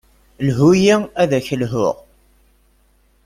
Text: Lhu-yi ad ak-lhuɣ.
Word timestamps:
Lhu-yi 0.47 0.95
ad 1.21 1.31
ak-lhuɣ. 1.37 1.95